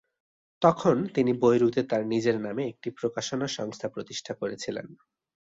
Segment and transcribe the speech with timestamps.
[0.61, 4.87] তখন তিনি বৈরুতে তার নিজের নামে একটি প্রকাশনা সংস্থা প্রতিষ্ঠা করেছিলেন।